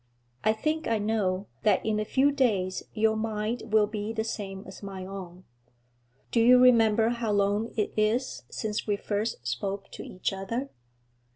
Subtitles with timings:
[0.43, 4.63] I think, I know, that in a few days your mind will be the same
[4.65, 5.43] as my own.
[6.31, 10.71] Do you remember how long it is since we first spoke to each other?'